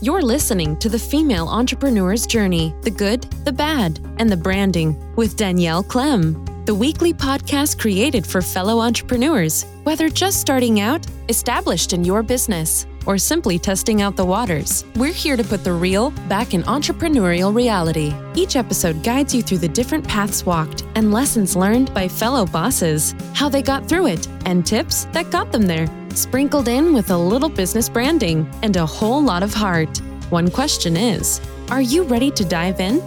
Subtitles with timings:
[0.00, 5.36] You're listening to the Female Entrepreneur's Journey the good, the bad, and the branding with
[5.36, 12.04] Danielle Klemm, the weekly podcast created for fellow entrepreneurs, whether just starting out, established in
[12.04, 14.84] your business, or simply testing out the waters.
[14.94, 18.14] We're here to put the real back in entrepreneurial reality.
[18.36, 23.16] Each episode guides you through the different paths walked and lessons learned by fellow bosses,
[23.34, 25.88] how they got through it, and tips that got them there,
[26.18, 29.98] sprinkled in with a little business branding and a whole lot of heart.
[30.30, 33.00] One question is Are you ready to dive in?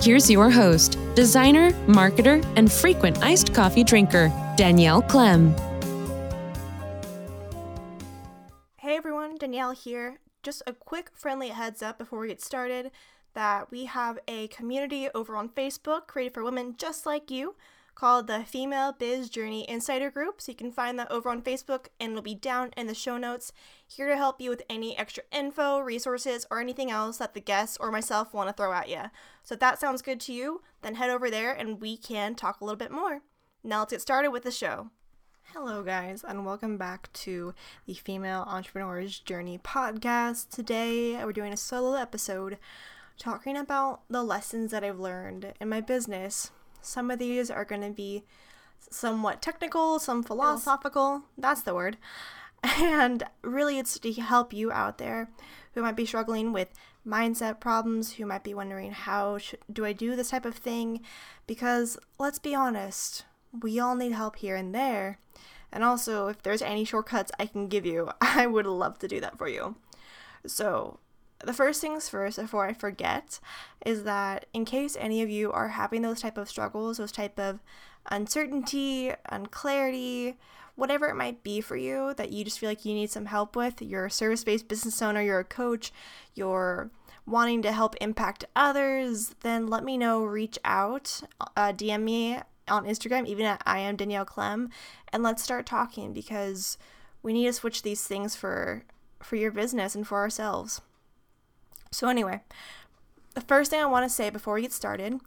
[0.00, 5.54] Here's your host, designer, marketer, and frequent iced coffee drinker, Danielle Klemm.
[8.78, 10.18] Hey everyone, Danielle here.
[10.42, 12.90] Just a quick friendly heads up before we get started
[13.34, 17.54] that we have a community over on Facebook created for women just like you
[17.96, 20.40] called the Female Biz Journey Insider Group.
[20.40, 23.16] So you can find that over on Facebook and it'll be down in the show
[23.16, 23.52] notes.
[23.88, 27.78] Here to help you with any extra info, resources, or anything else that the guests
[27.80, 29.04] or myself want to throw at you.
[29.42, 32.60] So if that sounds good to you, then head over there and we can talk
[32.60, 33.22] a little bit more.
[33.64, 34.90] Now let's get started with the show.
[35.54, 37.54] Hello, guys, and welcome back to
[37.86, 40.50] the Female Entrepreneur's Journey podcast.
[40.50, 42.58] Today, we're doing a solo episode
[43.18, 46.50] talking about the lessons that I've learned in my business.
[46.86, 48.24] Some of these are going to be
[48.90, 51.96] somewhat technical, some philosophical, that's the word.
[52.80, 55.28] And really, it's to help you out there
[55.74, 56.68] who might be struggling with
[57.06, 61.00] mindset problems, who might be wondering, how should, do I do this type of thing?
[61.46, 63.24] Because let's be honest,
[63.62, 65.18] we all need help here and there.
[65.70, 69.20] And also, if there's any shortcuts I can give you, I would love to do
[69.20, 69.76] that for you.
[70.46, 70.98] So,
[71.44, 73.40] the first things first before I forget
[73.84, 77.38] is that in case any of you are having those type of struggles, those type
[77.38, 77.60] of
[78.10, 80.36] uncertainty, unclarity,
[80.76, 83.56] whatever it might be for you that you just feel like you need some help
[83.56, 85.92] with, you're a service-based business owner, you're a coach,
[86.34, 86.90] you're
[87.26, 91.22] wanting to help impact others, then let me know, reach out,
[91.56, 94.70] uh, DM me on Instagram, even at I am Danielle Klemm,
[95.12, 96.78] and let's start talking because
[97.22, 98.84] we need to switch these things for
[99.22, 100.82] for your business and for ourselves.
[101.96, 102.42] So anyway,
[103.32, 105.18] the first thing I want to say before we get started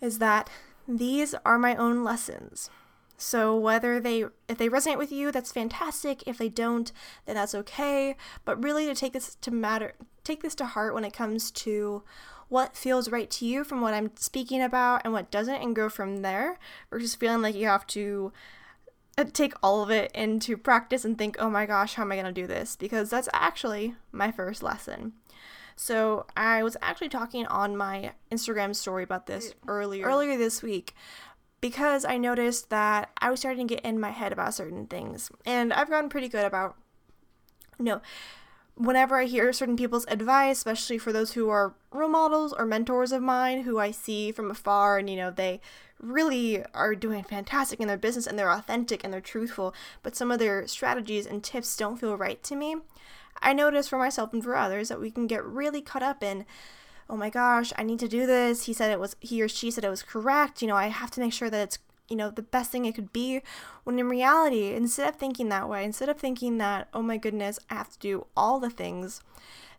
[0.00, 0.50] is that
[0.88, 2.68] these are my own lessons.
[3.16, 6.26] So whether they if they resonate with you, that's fantastic.
[6.26, 6.90] If they don't,
[7.26, 8.16] then that's okay.
[8.44, 9.92] But really to take this to matter
[10.24, 12.02] take this to heart when it comes to
[12.48, 15.88] what feels right to you from what I'm speaking about and what doesn't, and go
[15.88, 16.58] from there
[16.90, 18.32] versus feeling like you have to
[19.16, 22.16] uh, take all of it into practice and think, oh my gosh, how am I
[22.16, 22.74] going to do this?
[22.74, 25.12] Because that's actually my first lesson.
[25.76, 30.94] So I was actually talking on my Instagram story about this earlier earlier this week
[31.60, 35.30] because I noticed that I was starting to get in my head about certain things.
[35.46, 36.76] And I've gotten pretty good about
[37.78, 38.00] you know
[38.74, 43.12] whenever I hear certain people's advice, especially for those who are role models or mentors
[43.12, 45.60] of mine who I see from afar and you know they
[46.00, 49.72] really are doing fantastic in their business and they're authentic and they're truthful,
[50.02, 52.76] but some of their strategies and tips don't feel right to me.
[53.40, 56.44] I notice for myself and for others that we can get really caught up in
[57.10, 58.64] oh my gosh, I need to do this.
[58.64, 60.62] He said it was he or she said it was correct.
[60.62, 61.78] You know, I have to make sure that it's
[62.08, 63.40] you know, the best thing it could be.
[63.84, 67.58] When in reality, instead of thinking that way, instead of thinking that, oh my goodness,
[67.70, 69.22] I have to do all the things,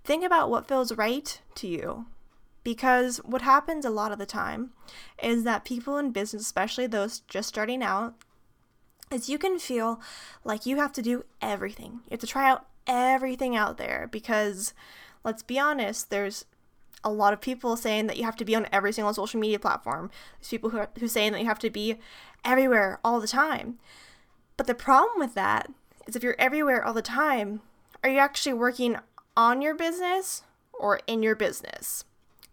[0.04, 2.08] think about what feels right to you.
[2.64, 4.72] Because what happens a lot of the time
[5.22, 8.16] is that people in business, especially those just starting out,
[9.12, 10.02] is you can feel
[10.44, 12.02] like you have to do everything.
[12.06, 14.74] You have to try out everything out there because
[15.24, 16.46] let's be honest, there's
[17.04, 19.60] a lot of people saying that you have to be on every single social media
[19.60, 20.10] platform.
[20.40, 21.98] There's people who are who saying that you have to be
[22.46, 23.80] everywhere all the time.
[24.58, 25.70] But the problem with that
[26.08, 27.62] is if you're everywhere all the time,
[28.04, 28.98] are you actually working
[29.36, 32.06] on your business or in your business?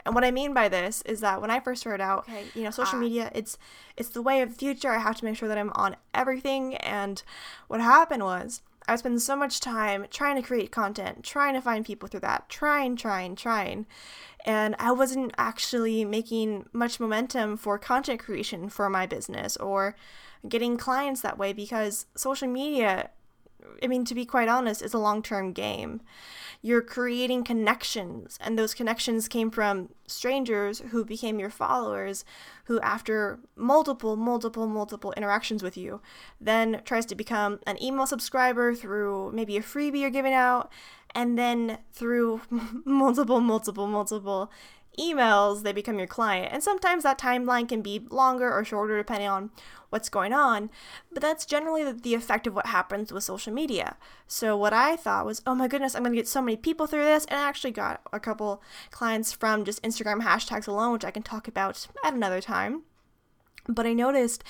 [0.06, 2.62] And what I mean by this is that when I first started out, okay, you
[2.62, 3.58] know, social uh, media, it's
[3.96, 4.90] it's the way of the future.
[4.90, 6.76] I have to make sure that I'm on everything.
[6.76, 7.22] And
[7.68, 11.84] what happened was I spend so much time trying to create content, trying to find
[11.84, 13.86] people through that, trying, trying, trying.
[14.44, 19.94] And I wasn't actually making much momentum for content creation for my business or
[20.48, 23.10] getting clients that way because social media
[23.82, 26.00] I mean, to be quite honest, it's a long term game.
[26.62, 32.24] You're creating connections, and those connections came from strangers who became your followers,
[32.64, 36.02] who, after multiple, multiple, multiple interactions with you,
[36.38, 40.70] then tries to become an email subscriber through maybe a freebie you're giving out,
[41.14, 42.42] and then through
[42.84, 44.50] multiple, multiple, multiple
[44.98, 46.52] emails, they become your client.
[46.52, 49.50] And sometimes that timeline can be longer or shorter depending on
[49.90, 50.70] what's going on.
[51.12, 53.96] But that's generally the, effect of what happens with social media.
[54.26, 56.86] So what I thought was, oh my goodness, I'm going to get so many people
[56.86, 57.24] through this.
[57.26, 61.22] And I actually got a couple clients from just Instagram hashtags alone, which I can
[61.22, 62.82] talk about at another time.
[63.68, 64.42] But I noticed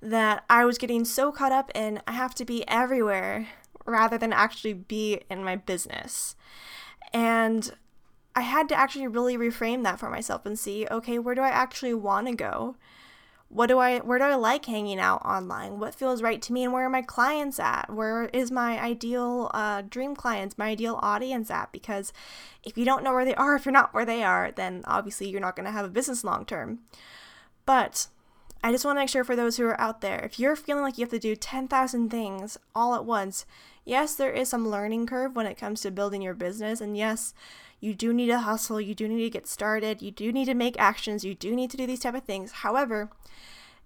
[0.00, 3.48] that I was getting so caught up in I have to be everywhere
[3.84, 6.36] rather than actually be in my business.
[7.12, 7.72] And
[8.38, 11.48] I had to actually really reframe that for myself and see, okay, where do I
[11.48, 12.76] actually want to go?
[13.48, 15.80] What do I where do I like hanging out online?
[15.80, 17.92] What feels right to me and where are my clients at?
[17.92, 21.72] Where is my ideal uh, dream clients, my ideal audience at?
[21.72, 22.12] Because
[22.62, 25.28] if you don't know where they are, if you're not where they are, then obviously
[25.28, 26.78] you're not going to have a business long term.
[27.66, 28.06] But
[28.62, 30.84] I just want to make sure for those who are out there, if you're feeling
[30.84, 33.46] like you have to do 10,000 things all at once,
[33.84, 36.80] yes, there is some learning curve when it comes to building your business.
[36.80, 37.34] And yes,
[37.80, 40.54] you do need to hustle, you do need to get started, you do need to
[40.54, 42.52] make actions, you do need to do these type of things.
[42.52, 43.10] However,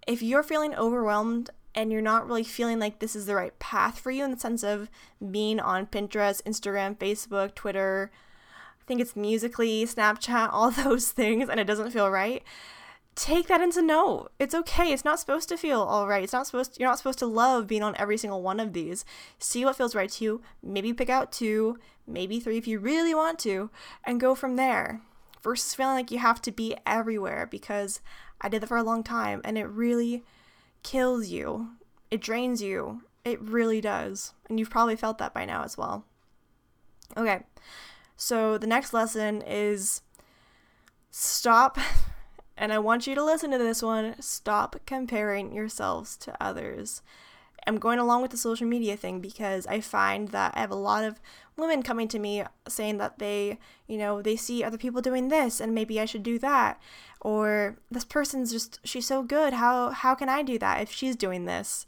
[0.06, 3.98] if you're feeling overwhelmed and you're not really feeling like this is the right path
[3.98, 4.90] for you in the sense of
[5.30, 8.10] being on Pinterest, Instagram, Facebook, Twitter,
[8.80, 12.42] I think it's Musical.ly, Snapchat, all those things, and it doesn't feel right,
[13.14, 14.30] take that into note.
[14.38, 14.92] It's okay.
[14.92, 16.22] It's not supposed to feel all right.
[16.22, 18.72] It's not supposed to, you're not supposed to love being on every single one of
[18.72, 19.04] these.
[19.38, 20.42] See what feels right to you.
[20.62, 23.70] Maybe pick out two, maybe three if you really want to,
[24.04, 25.02] and go from there.
[25.42, 28.00] Versus feeling like you have to be everywhere because
[28.40, 30.22] I did that for a long time and it really
[30.84, 31.70] kills you.
[32.10, 33.02] It drains you.
[33.24, 34.34] It really does.
[34.48, 36.04] And you've probably felt that by now as well.
[37.16, 37.40] Okay.
[38.16, 40.02] So the next lesson is
[41.10, 41.76] stop
[42.56, 44.20] and I want you to listen to this one.
[44.20, 47.02] Stop comparing yourselves to others.
[47.66, 50.76] I'm going along with the social media thing because I find that I have a
[50.76, 51.20] lot of
[51.56, 55.60] women coming to me saying that they, you know, they see other people doing this
[55.60, 56.80] and maybe I should do that
[57.20, 59.54] or this person's just she's so good.
[59.54, 61.86] How how can I do that if she's doing this?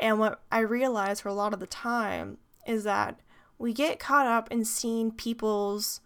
[0.00, 3.20] And what I realize for a lot of the time is that
[3.58, 6.00] we get caught up in seeing people's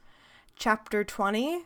[0.57, 1.65] chapter 20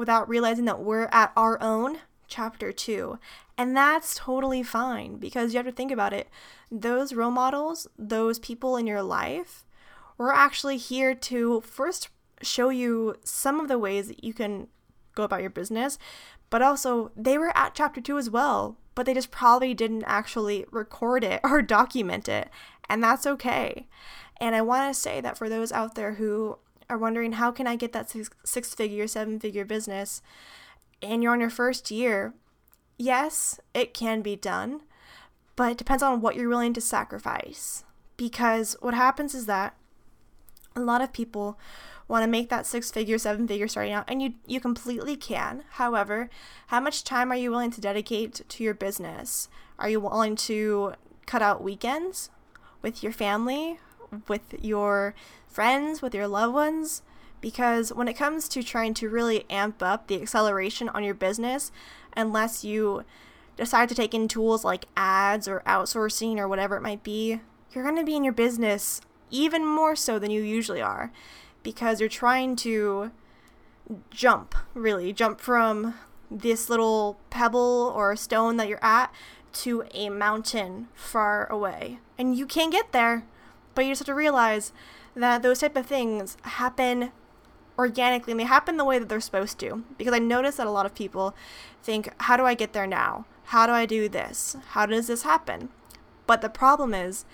[0.00, 3.18] without realizing that we're at our own chapter two.
[3.58, 6.30] And that's totally fine because you have to think about it.
[6.70, 9.66] Those role models, those people in your life,
[10.16, 12.08] we're actually here to first
[12.40, 14.68] show you some of the ways that you can
[15.14, 15.98] go about your business,
[16.48, 20.64] but also they were at chapter two as well, but they just probably didn't actually
[20.70, 22.48] record it or document it.
[22.88, 23.86] And that's okay.
[24.40, 26.58] And I want to say that for those out there who
[26.90, 30.20] are wondering how can I get that six, six figure, seven figure business,
[31.00, 32.34] and you're on your first year,
[32.98, 34.82] yes, it can be done,
[35.56, 37.84] but it depends on what you're willing to sacrifice.
[38.16, 39.74] Because what happens is that
[40.76, 41.58] a lot of people
[42.08, 45.62] want to make that six figure, seven figure starting out, and you you completely can.
[45.70, 46.28] However,
[46.66, 49.48] how much time are you willing to dedicate to your business?
[49.78, 50.94] Are you willing to
[51.26, 52.30] cut out weekends
[52.82, 53.78] with your family,
[54.28, 55.14] with your
[55.48, 57.02] friends, with your loved ones.
[57.40, 61.72] Because when it comes to trying to really amp up the acceleration on your business,
[62.14, 63.04] unless you
[63.56, 67.40] decide to take in tools like ads or outsourcing or whatever it might be,
[67.72, 71.12] you're going to be in your business even more so than you usually are
[71.62, 73.10] because you're trying to
[74.10, 75.94] jump, really, jump from
[76.30, 79.12] this little pebble or stone that you're at
[79.52, 81.98] to a mountain far away.
[82.16, 83.24] And you can't get there,
[83.74, 84.72] but you just have to realize
[85.14, 87.12] that those type of things happen
[87.78, 89.84] organically and they happen the way that they're supposed to.
[89.96, 91.34] Because I notice that a lot of people
[91.82, 93.24] think, how do I get there now?
[93.44, 94.56] How do I do this?
[94.68, 95.70] How does this happen?
[96.26, 97.24] But the problem is,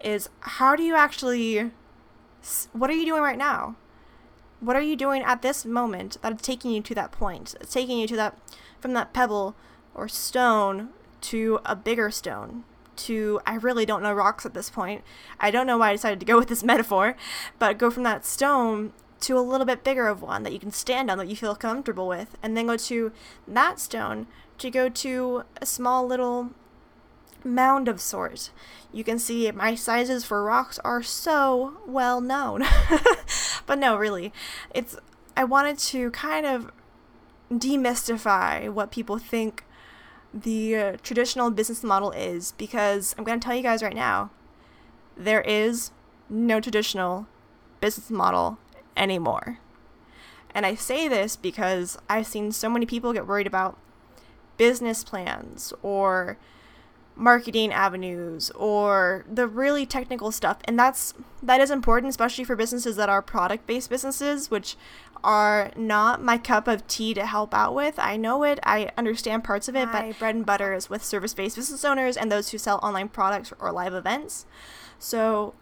[0.00, 1.70] is how do you actually,
[2.72, 3.76] what are you doing right now?
[4.60, 7.54] What are you doing at this moment that is taking you to that point?
[7.60, 8.38] It's taking you to that,
[8.80, 9.54] from that pebble
[9.94, 10.90] or stone
[11.22, 12.64] to a bigger stone
[12.96, 15.02] to I really don't know rocks at this point.
[15.40, 17.16] I don't know why I decided to go with this metaphor,
[17.58, 20.70] but go from that stone to a little bit bigger of one that you can
[20.70, 23.12] stand on that you feel comfortable with, and then go to
[23.48, 24.26] that stone
[24.58, 26.50] to go to a small little
[27.44, 28.50] mound of sorts.
[28.92, 32.64] You can see my sizes for rocks are so well known.
[33.66, 34.32] but no, really.
[34.74, 34.96] It's
[35.36, 36.70] I wanted to kind of
[37.50, 39.64] demystify what people think
[40.34, 44.30] the traditional business model is because I'm going to tell you guys right now
[45.16, 45.92] there is
[46.28, 47.28] no traditional
[47.80, 48.58] business model
[48.96, 49.58] anymore.
[50.52, 53.78] And I say this because I've seen so many people get worried about
[54.56, 56.36] business plans or
[57.16, 60.58] marketing avenues or the really technical stuff.
[60.64, 64.76] And that's that is important especially for businesses that are product based businesses which
[65.22, 67.98] are not my cup of tea to help out with.
[67.98, 68.58] I know it.
[68.62, 71.84] I understand parts of it my but bread and butter is with service based business
[71.84, 74.44] owners and those who sell online products or live events.
[74.98, 75.54] So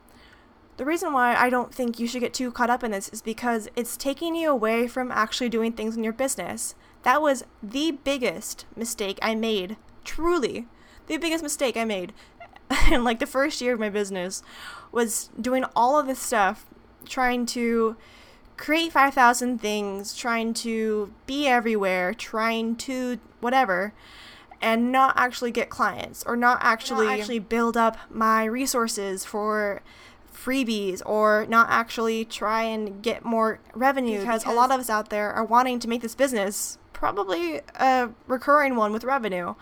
[0.78, 3.22] the reason why I don't think you should get too caught up in this is
[3.22, 6.74] because it's taking you away from actually doing things in your business.
[7.02, 10.66] That was the biggest mistake I made, truly,
[11.06, 12.12] the biggest mistake I made
[12.90, 14.42] in like the first year of my business
[14.90, 16.66] was doing all of this stuff,
[17.04, 17.96] trying to
[18.56, 23.92] create 5,000 things, trying to be everywhere, trying to whatever,
[24.60, 29.82] and not actually get clients or not actually not actually build up my resources for
[30.32, 34.88] freebies or not actually try and get more revenue because, because a lot of us
[34.88, 39.54] out there are wanting to make this business probably a recurring one with revenue.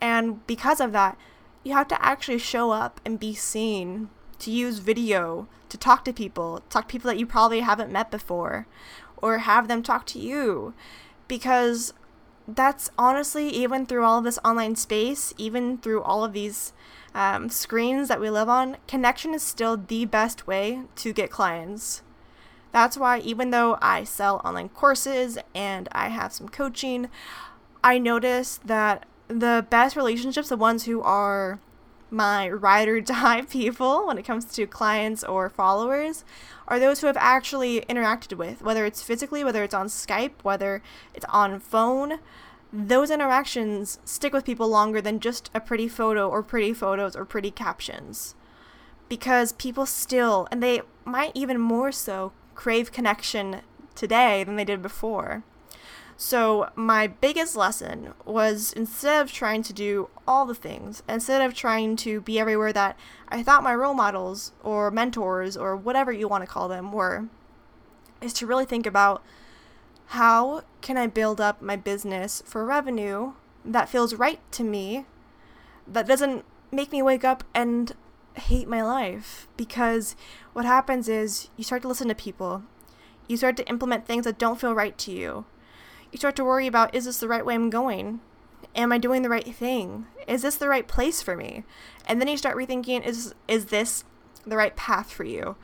[0.00, 1.16] And because of that,
[1.64, 6.12] you have to actually show up and be seen, to use video, to talk to
[6.12, 8.66] people, talk to people that you probably haven't met before,
[9.16, 10.74] or have them talk to you.
[11.26, 11.92] Because
[12.46, 16.72] that's honestly, even through all of this online space, even through all of these
[17.14, 22.02] um, screens that we live on, connection is still the best way to get clients.
[22.72, 27.08] That's why, even though I sell online courses and I have some coaching,
[27.82, 31.60] I notice that the best relationships, the ones who are
[32.10, 36.24] my ride or die people when it comes to clients or followers,
[36.66, 40.82] are those who have actually interacted with, whether it's physically, whether it's on Skype, whether
[41.14, 42.18] it's on phone.
[42.72, 47.24] Those interactions stick with people longer than just a pretty photo or pretty photos or
[47.24, 48.34] pretty captions.
[49.08, 53.62] Because people still, and they might even more so, crave connection
[53.94, 55.44] today than they did before.
[56.20, 61.54] So, my biggest lesson was instead of trying to do all the things, instead of
[61.54, 62.98] trying to be everywhere that
[63.28, 67.28] I thought my role models or mentors or whatever you want to call them were,
[68.20, 69.22] is to really think about
[70.06, 73.34] how can I build up my business for revenue
[73.64, 75.06] that feels right to me,
[75.86, 77.94] that doesn't make me wake up and
[78.34, 79.46] hate my life.
[79.56, 80.16] Because
[80.52, 82.64] what happens is you start to listen to people,
[83.28, 85.44] you start to implement things that don't feel right to you
[86.12, 88.20] you start to worry about is this the right way I'm going?
[88.74, 90.06] Am I doing the right thing?
[90.26, 91.64] Is this the right place for me?
[92.06, 94.04] And then you start rethinking is is this
[94.46, 95.56] the right path for you?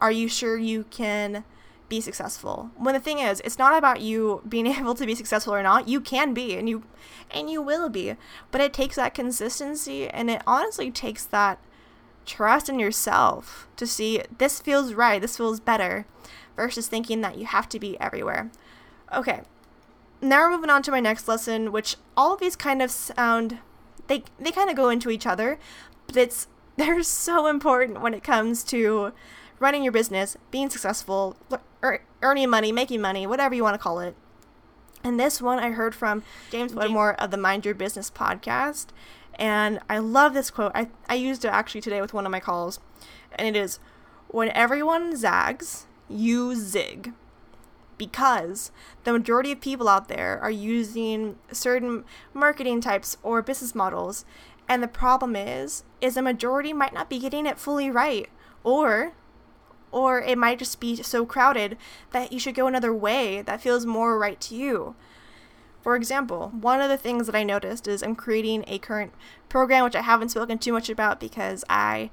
[0.00, 1.44] Are you sure you can
[1.88, 2.70] be successful?
[2.76, 5.88] When the thing is, it's not about you being able to be successful or not.
[5.88, 6.84] You can be and you
[7.30, 8.16] and you will be.
[8.50, 11.58] But it takes that consistency and it honestly takes that
[12.24, 16.06] trust in yourself to see this feels right, this feels better
[16.56, 18.50] versus thinking that you have to be everywhere.
[19.12, 19.42] Okay,
[20.22, 23.58] now we're moving on to my next lesson, which all of these kind of sound
[24.06, 25.58] they they kind of go into each other,
[26.06, 29.12] but it's they're so important when it comes to
[29.58, 31.36] running your business, being successful,
[31.84, 34.16] er, earning money, making money, whatever you want to call it.
[35.04, 38.86] And this one I heard from James Wedmore of the Mind Your Business podcast.
[39.34, 40.72] And I love this quote.
[40.74, 42.80] I, I used it actually today with one of my calls.
[43.32, 43.78] And it is
[44.28, 47.12] When everyone zags, you zig
[48.02, 48.72] because
[49.04, 52.04] the majority of people out there are using certain
[52.34, 54.24] marketing types or business models
[54.68, 58.28] and the problem is is the majority might not be getting it fully right
[58.64, 59.12] or
[59.92, 61.76] or it might just be so crowded
[62.10, 64.96] that you should go another way that feels more right to you.
[65.82, 69.12] For example, one of the things that I noticed is I'm creating a current
[69.50, 72.10] program which I haven't spoken too much about because I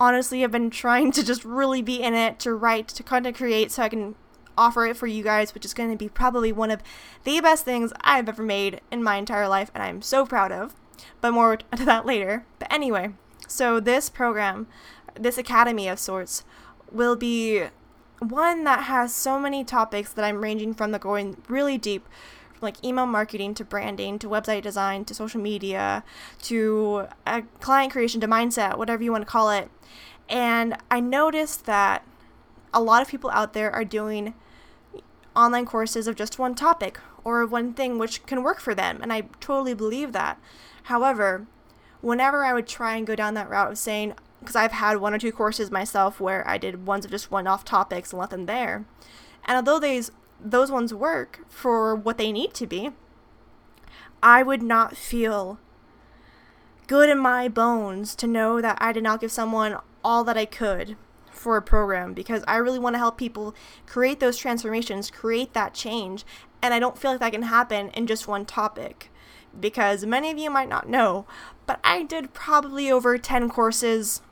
[0.00, 3.70] honestly have been trying to just really be in it to write, to content create
[3.70, 4.14] so I can
[4.56, 6.82] offer it for you guys, which is going to be probably one of
[7.24, 10.74] the best things I've ever made in my entire life, and I'm so proud of.
[11.20, 12.44] But more to that later.
[12.58, 13.14] But anyway,
[13.46, 14.66] so this program,
[15.18, 16.44] this academy of sorts,
[16.90, 17.64] will be
[18.18, 22.08] one that has so many topics that I'm ranging from the going really deep
[22.60, 26.02] like email marketing to branding to website design to social media
[26.42, 27.06] to
[27.60, 29.70] client creation to mindset, whatever you want to call it.
[30.28, 32.04] And I noticed that
[32.72, 34.34] a lot of people out there are doing
[35.36, 39.00] online courses of just one topic or one thing which can work for them.
[39.02, 40.40] And I totally believe that.
[40.84, 41.46] However,
[42.00, 45.12] whenever I would try and go down that route of saying, because I've had one
[45.14, 48.30] or two courses myself where I did ones of just one off topics and left
[48.30, 48.84] them there.
[49.44, 52.90] And although these those ones work for what they need to be,
[54.22, 55.58] I would not feel
[56.86, 60.44] good in my bones to know that I did not give someone all that I
[60.44, 60.96] could
[61.46, 63.54] for a program because I really want to help people
[63.86, 66.26] create those transformations, create that change,
[66.60, 69.12] and I don't feel like that can happen in just one topic
[69.60, 71.24] because many of you might not know,
[71.64, 74.22] but I did probably over 10 courses.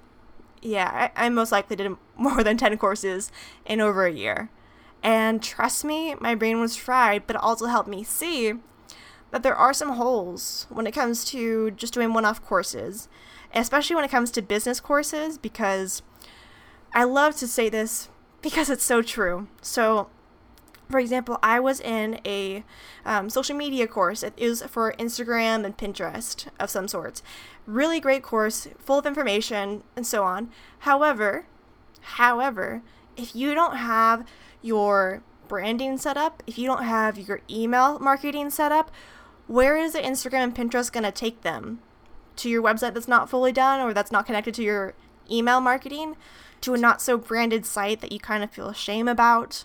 [0.61, 3.31] Yeah, I, I most likely did more than 10 courses
[3.65, 4.51] in over a year.
[5.01, 8.55] And trust me, my brain was fried, but it also helped me see
[9.31, 13.09] that there are some holes when it comes to just doing one off courses,
[13.55, 16.03] especially when it comes to business courses, because
[16.95, 18.09] I love to say this
[18.41, 19.49] because it's so true.
[19.61, 20.09] So,
[20.89, 22.63] for example, I was in a
[23.05, 24.23] um, social media course.
[24.23, 27.23] It is for Instagram and Pinterest of some sorts.
[27.67, 30.51] Really great course, full of information and so on.
[30.81, 31.47] However,
[32.01, 32.83] however,
[33.17, 34.25] if you don't have
[34.63, 38.93] your branding set up, if you don't have your email marketing set up,
[39.49, 41.81] where is the Instagram and Pinterest going to take them?
[42.37, 44.95] To your website that's not fully done or that's not connected to your
[45.31, 46.17] email marketing?
[46.63, 49.65] To a not so branded site that you kind of feel shame about?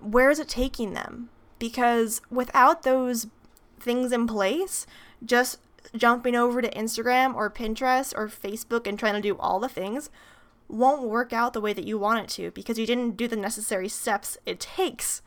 [0.00, 1.28] Where is it taking them?
[1.58, 3.26] Because without those
[3.78, 4.86] things in place,
[5.24, 5.58] just
[5.94, 10.10] jumping over to Instagram or Pinterest or Facebook and trying to do all the things
[10.68, 13.36] won't work out the way that you want it to because you didn't do the
[13.36, 15.22] necessary steps it takes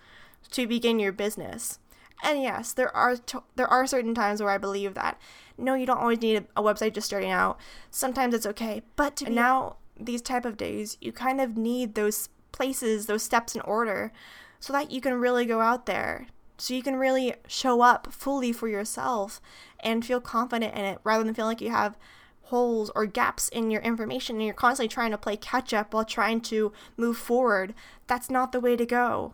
[0.51, 1.79] to begin your business.
[2.23, 5.19] And yes, there are t- there are certain times where I believe that
[5.57, 7.59] no, you don't always need a, a website just starting out.
[7.91, 12.29] Sometimes it's okay, but to now these type of days, you kind of need those
[12.51, 14.11] places, those steps in order
[14.59, 16.27] so that you can really go out there.
[16.57, 19.39] So you can really show up fully for yourself
[19.79, 21.97] and feel confident in it rather than feel like you have
[22.43, 26.03] holes or gaps in your information and you're constantly trying to play catch up while
[26.03, 27.73] trying to move forward.
[28.07, 29.33] That's not the way to go.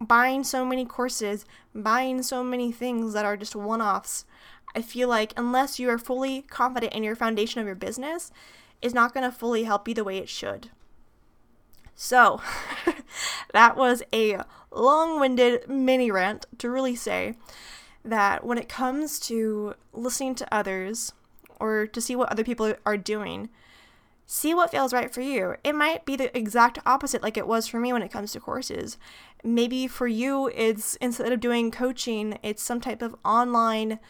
[0.00, 4.24] Buying so many courses, buying so many things that are just one offs,
[4.74, 8.30] I feel like unless you are fully confident in your foundation of your business,
[8.82, 10.70] is not going to fully help you the way it should.
[11.94, 12.42] So,
[13.52, 17.36] that was a long winded mini rant to really say
[18.04, 21.12] that when it comes to listening to others,
[21.60, 23.48] or to see what other people are doing.
[24.28, 25.54] See what feels right for you.
[25.62, 28.40] It might be the exact opposite, like it was for me when it comes to
[28.40, 28.98] courses.
[29.44, 34.00] Maybe for you, it's instead of doing coaching, it's some type of online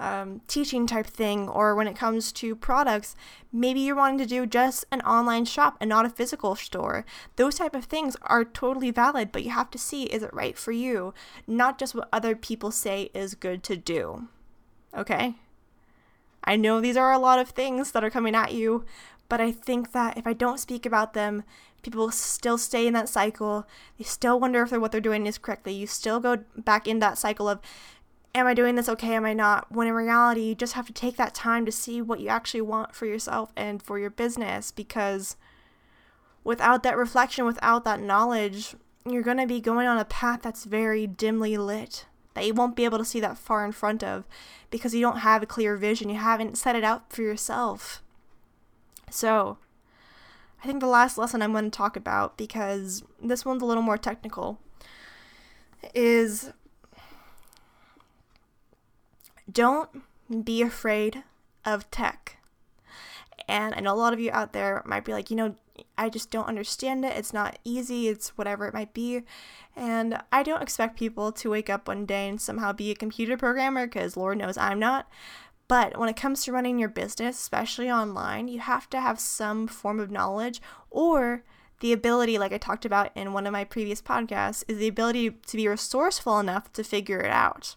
[0.00, 3.16] um, teaching type thing, or when it comes to products,
[3.52, 7.04] maybe you're wanting to do just an online shop and not a physical store.
[7.36, 10.56] Those type of things are totally valid, but you have to see is it right
[10.56, 11.12] for you,
[11.46, 14.28] not just what other people say is good to do.
[14.96, 15.34] Okay?
[16.44, 18.84] I know these are a lot of things that are coming at you,
[19.28, 21.44] but I think that if I don't speak about them,
[21.82, 23.66] people still stay in that cycle.
[23.98, 25.74] They still wonder if what they're doing is correctly.
[25.74, 27.60] You still go back in that cycle of,
[28.34, 29.14] am I doing this okay?
[29.14, 29.70] Am I not?
[29.72, 32.62] When in reality, you just have to take that time to see what you actually
[32.62, 35.36] want for yourself and for your business because
[36.44, 40.64] without that reflection, without that knowledge, you're going to be going on a path that's
[40.64, 44.26] very dimly lit that you won't be able to see that far in front of
[44.70, 46.10] because you don't have a clear vision.
[46.10, 48.02] You haven't set it out for yourself.
[49.10, 49.58] So,
[50.62, 53.82] I think the last lesson I'm going to talk about, because this one's a little
[53.82, 54.58] more technical,
[55.94, 56.52] is
[59.50, 60.02] don't
[60.44, 61.22] be afraid
[61.64, 62.38] of tech.
[63.48, 65.54] And I know a lot of you out there might be like, you know,
[65.96, 67.16] I just don't understand it.
[67.16, 68.08] It's not easy.
[68.08, 69.22] It's whatever it might be.
[69.76, 73.36] And I don't expect people to wake up one day and somehow be a computer
[73.36, 75.06] programmer because Lord knows I'm not.
[75.68, 79.66] But when it comes to running your business, especially online, you have to have some
[79.66, 81.42] form of knowledge or
[81.80, 85.30] the ability, like I talked about in one of my previous podcasts, is the ability
[85.30, 87.76] to be resourceful enough to figure it out.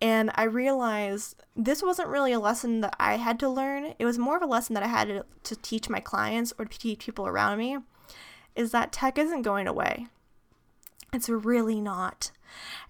[0.00, 3.94] And I realized this wasn't really a lesson that I had to learn.
[3.98, 6.78] It was more of a lesson that I had to, teach my clients or to
[6.78, 7.78] teach people around me
[8.54, 10.06] is that tech isn't going away.
[11.12, 12.30] It's really not.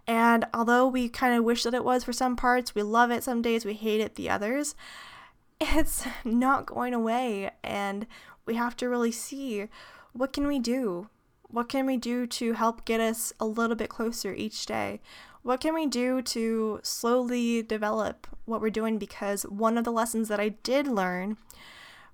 [0.06, 3.24] And although we kind of wish that it was for some parts, we love it
[3.24, 4.74] some days, we hate it the others,
[5.60, 7.50] it's not going away.
[7.62, 8.06] And
[8.46, 9.68] we have to really see
[10.12, 11.08] what can we do?
[11.50, 15.00] What can we do to help get us a little bit closer each day?
[15.42, 18.98] What can we do to slowly develop what we're doing?
[18.98, 21.36] Because one of the lessons that I did learn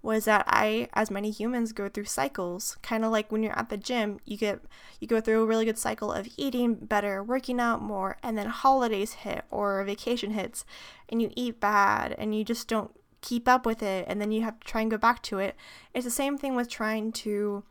[0.05, 2.77] was that I, as many humans, go through cycles.
[2.83, 4.61] Kind of like when you're at the gym, you get
[5.01, 8.49] you go through a really good cycle of eating better, working out more, and then
[8.49, 10.67] holidays hit or vacation hits,
[11.09, 12.91] and you eat bad, and you just don't
[13.23, 15.57] keep up with it, and then you have to try and go back to it.
[15.95, 17.65] It's the same thing with trying to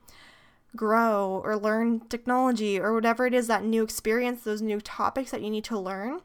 [0.76, 5.44] grow or learn technology or whatever it is that new experience, those new topics that
[5.44, 6.22] you need to learn,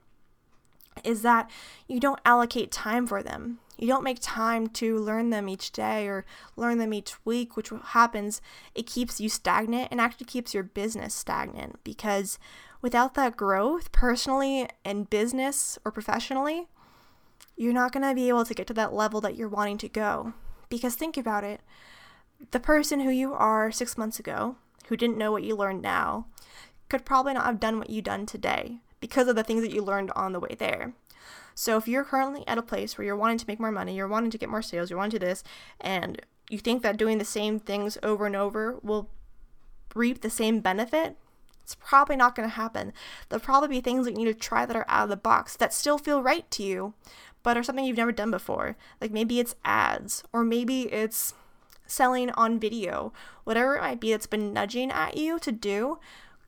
[1.05, 1.51] is that
[1.87, 3.59] you don't allocate time for them.
[3.79, 6.25] You don't make time to learn them each day or
[6.57, 8.43] learn them each week, which happens,
[8.75, 12.39] it keeps you stagnant and actually keeps your business stagnant because
[12.83, 16.67] without that growth, personally and business or professionally,
[17.57, 19.89] you're not going to be able to get to that level that you're wanting to
[19.89, 20.33] go.
[20.69, 21.61] Because think about it
[22.51, 24.57] the person who you are six months ago,
[24.89, 26.27] who didn't know what you learned now,
[26.89, 29.83] could probably not have done what you done today because of the things that you
[29.83, 30.95] learned on the way there.
[31.61, 34.07] So if you're currently at a place where you're wanting to make more money, you're
[34.07, 35.43] wanting to get more sales, you're wanting to do this,
[35.81, 39.11] and you think that doing the same things over and over will
[39.93, 41.17] reap the same benefit,
[41.61, 42.93] it's probably not going to happen.
[43.29, 45.57] There'll probably be things that you need to try that are out of the box
[45.57, 46.95] that still feel right to you,
[47.43, 48.77] but are something you've never done before.
[49.01, 51.35] Like maybe it's ads, or maybe it's
[51.89, 55.99] selling on video, whatever it might be that's been nudging at you to do.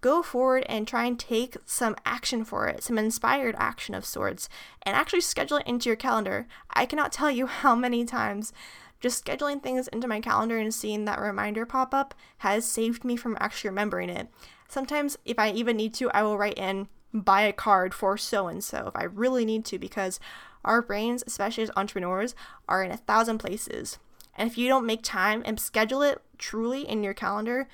[0.00, 4.48] Go forward and try and take some action for it, some inspired action of sorts,
[4.82, 6.46] and actually schedule it into your calendar.
[6.70, 8.52] I cannot tell you how many times
[9.00, 13.16] just scheduling things into my calendar and seeing that reminder pop up has saved me
[13.16, 14.28] from actually remembering it.
[14.68, 18.46] Sometimes, if I even need to, I will write in buy a card for so
[18.46, 20.20] and so if I really need to because
[20.64, 22.34] our brains, especially as entrepreneurs,
[22.68, 23.98] are in a thousand places.
[24.36, 27.68] And if you don't make time and schedule it truly in your calendar,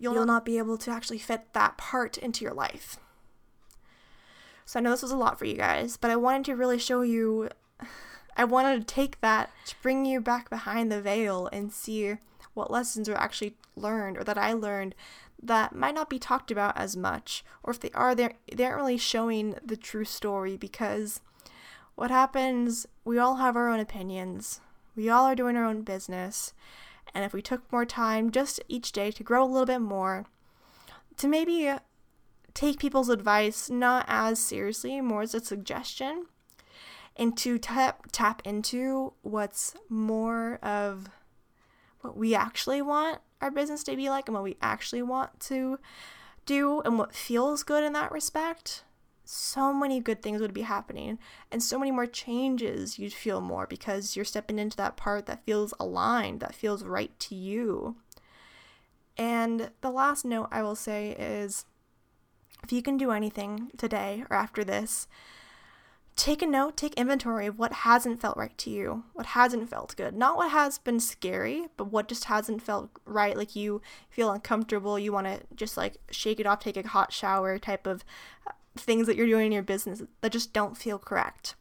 [0.00, 2.96] you'll, you'll not be able to actually fit that part into your life.
[4.64, 6.78] So I know this was a lot for you guys, but I wanted to really
[6.78, 7.50] show you
[8.36, 12.16] I wanted to take that to bring you back behind the veil and see
[12.54, 14.94] what lessons were actually learned or that I learned
[15.42, 18.76] that might not be talked about as much or if they are they they aren't
[18.76, 21.20] really showing the true story because
[22.00, 24.60] what happens, we all have our own opinions.
[24.96, 26.54] We all are doing our own business.
[27.14, 30.26] And if we took more time just each day to grow a little bit more,
[31.16, 31.72] to maybe
[32.54, 36.26] take people's advice not as seriously, more as a suggestion,
[37.16, 41.08] and to tap tap into what's more of
[42.00, 45.78] what we actually want our business to be like and what we actually want to
[46.46, 48.84] do and what feels good in that respect
[49.30, 51.16] so many good things would be happening
[51.52, 55.44] and so many more changes you'd feel more because you're stepping into that part that
[55.44, 57.94] feels aligned, that feels right to you.
[59.16, 61.64] And the last note I will say is
[62.64, 65.06] if you can do anything today or after this,
[66.16, 69.96] take a note, take inventory of what hasn't felt right to you, what hasn't felt
[69.96, 70.14] good.
[70.14, 73.36] Not what has been scary, but what just hasn't felt right.
[73.36, 77.12] Like you feel uncomfortable, you want to just like shake it off, take a hot
[77.12, 78.04] shower type of
[78.46, 81.54] uh, things that you're doing in your business that just don't feel correct.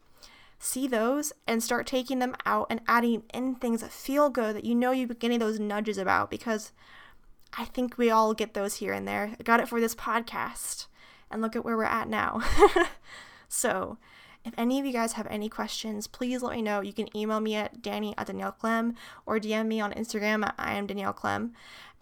[0.59, 4.65] See those and start taking them out and adding in things that feel good that
[4.65, 6.73] you know you're getting those nudges about because
[7.57, 9.35] I think we all get those here and there.
[9.39, 10.87] I got it for this podcast.
[11.31, 12.41] And look at where we're at now.
[13.47, 13.97] so,
[14.43, 16.81] if any of you guys have any questions, please let me know.
[16.81, 18.95] You can email me at danny at Danielle Klemm
[19.25, 21.51] or DM me on Instagram at I am Danielle Klemm.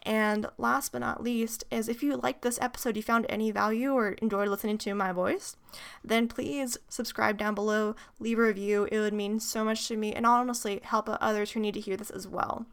[0.08, 3.92] And last but not least is if you liked this episode, you found any value
[3.92, 5.58] or enjoyed listening to my voice,
[6.02, 8.88] then please subscribe down below, leave a review.
[8.90, 11.98] It would mean so much to me and honestly help others who need to hear
[11.98, 12.66] this as well.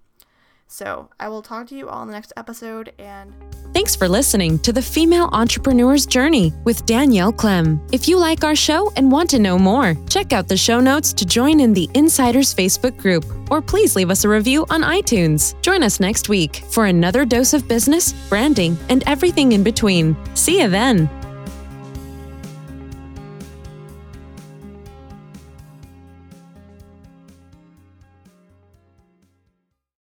[0.67, 3.33] So I will talk to you all in the next episode and.
[3.73, 7.81] Thanks for listening to the Female Entrepreneur's Journey with Danielle Klemm.
[7.93, 11.13] If you like our show and want to know more, check out the show notes
[11.15, 15.61] to join in the Insiders Facebook group, or please leave us a review on iTunes.
[15.63, 20.17] Join us next week for another dose of business, branding, and everything in between.
[20.35, 21.09] See you then.